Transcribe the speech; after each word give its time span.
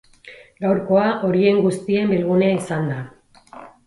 Gaurkoa 0.63 1.03
horien 1.27 1.59
guztien 1.65 2.09
bilgunea 2.13 2.55
izan 2.63 2.89
da. 2.93 2.99